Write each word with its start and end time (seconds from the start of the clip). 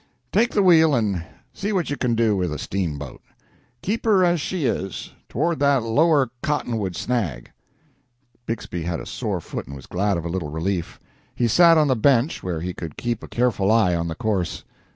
Take 0.31 0.49
the 0.49 0.63
wheel 0.63 0.95
and 0.95 1.23
see 1.53 1.71
what 1.71 1.91
you 1.91 1.95
can 1.95 2.15
do 2.15 2.35
with 2.35 2.51
a 2.51 2.57
steamboat. 2.57 3.21
Keep 3.83 4.05
her 4.05 4.25
as 4.25 4.41
she 4.41 4.65
is 4.65 5.11
toward 5.29 5.59
that 5.59 5.83
lower 5.83 6.31
cottonwood 6.41 6.95
snag." 6.95 7.51
Bixby 8.47 8.81
had 8.81 8.99
a 8.99 9.05
sore 9.05 9.39
foot 9.41 9.67
and 9.67 9.75
was 9.75 9.85
glad 9.85 10.17
of 10.17 10.25
a 10.25 10.27
little 10.27 10.49
relief. 10.49 10.99
He 11.35 11.47
sat 11.47 11.77
on 11.77 11.87
the 11.87 11.95
bench 11.95 12.41
where 12.41 12.61
he 12.61 12.73
could 12.73 12.97
keep 12.97 13.21
a 13.21 13.27
careful 13.27 13.71
eye 13.71 13.93
on 13.93 14.07
the 14.07 14.15
course. 14.15 14.63